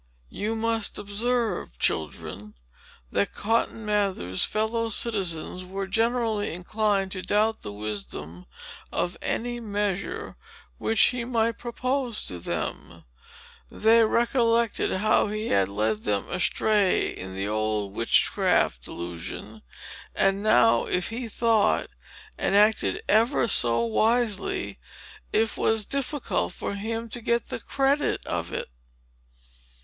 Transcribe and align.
You 0.31 0.55
must 0.55 0.97
observe, 0.97 1.77
children, 1.77 2.55
that 3.11 3.35
Cotton 3.35 3.85
Mather's 3.85 4.43
fellow 4.43 4.89
citizens 4.89 5.63
were 5.63 5.85
generally 5.85 6.51
inclined 6.53 7.11
to 7.11 7.21
doubt 7.21 7.61
the 7.61 7.71
wisdom 7.71 8.47
of 8.91 9.15
any 9.21 9.59
measure, 9.59 10.37
which 10.79 10.99
he 11.01 11.23
might 11.23 11.59
propose 11.59 12.25
to 12.25 12.39
them. 12.39 13.03
They 13.69 14.03
recollected 14.03 14.91
how 14.91 15.27
he 15.27 15.49
had 15.49 15.69
led 15.69 15.99
them 15.99 16.27
astray 16.31 17.09
in 17.09 17.35
the 17.35 17.47
old 17.47 17.93
witchcraft 17.93 18.83
delusion; 18.83 19.61
and 20.15 20.41
now, 20.41 20.85
if 20.85 21.09
he 21.09 21.27
thought 21.27 21.89
and 22.39 22.55
acted 22.55 23.03
ever 23.07 23.47
so 23.47 23.85
wisely, 23.85 24.79
it 25.31 25.55
was 25.57 25.85
difficult 25.85 26.53
for 26.53 26.73
him 26.73 27.07
to 27.09 27.21
get 27.21 27.49
the 27.49 27.59
credit 27.59 28.25
of 28.25 28.51
it. 28.51 28.69